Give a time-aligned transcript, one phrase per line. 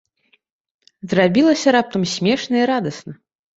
[1.11, 3.13] Зрабілася раптам смешна і радасна.